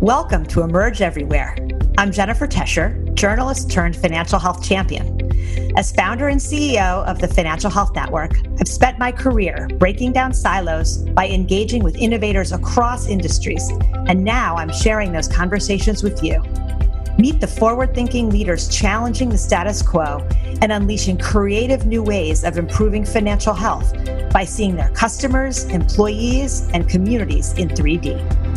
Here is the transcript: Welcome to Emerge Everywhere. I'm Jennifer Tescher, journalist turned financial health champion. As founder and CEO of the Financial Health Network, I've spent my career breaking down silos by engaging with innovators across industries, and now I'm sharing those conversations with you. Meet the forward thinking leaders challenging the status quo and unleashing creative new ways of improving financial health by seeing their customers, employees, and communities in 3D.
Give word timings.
Welcome 0.00 0.44
to 0.48 0.60
Emerge 0.60 1.00
Everywhere. 1.00 1.56
I'm 1.96 2.12
Jennifer 2.12 2.46
Tescher, 2.46 3.14
journalist 3.14 3.70
turned 3.70 3.96
financial 3.96 4.38
health 4.38 4.62
champion. 4.62 5.32
As 5.78 5.90
founder 5.90 6.28
and 6.28 6.38
CEO 6.38 7.02
of 7.06 7.18
the 7.18 7.26
Financial 7.26 7.70
Health 7.70 7.94
Network, 7.94 8.32
I've 8.60 8.68
spent 8.68 8.98
my 8.98 9.10
career 9.10 9.66
breaking 9.78 10.12
down 10.12 10.34
silos 10.34 10.98
by 10.98 11.28
engaging 11.28 11.82
with 11.82 11.96
innovators 11.96 12.52
across 12.52 13.08
industries, 13.08 13.66
and 14.06 14.22
now 14.22 14.56
I'm 14.56 14.70
sharing 14.70 15.12
those 15.12 15.28
conversations 15.28 16.02
with 16.02 16.22
you. 16.22 16.42
Meet 17.16 17.40
the 17.40 17.46
forward 17.46 17.94
thinking 17.94 18.28
leaders 18.28 18.68
challenging 18.68 19.30
the 19.30 19.38
status 19.38 19.80
quo 19.80 20.18
and 20.60 20.72
unleashing 20.72 21.16
creative 21.16 21.86
new 21.86 22.02
ways 22.02 22.44
of 22.44 22.58
improving 22.58 23.06
financial 23.06 23.54
health 23.54 23.94
by 24.30 24.44
seeing 24.44 24.76
their 24.76 24.90
customers, 24.90 25.64
employees, 25.64 26.68
and 26.74 26.86
communities 26.86 27.54
in 27.54 27.68
3D. 27.70 28.55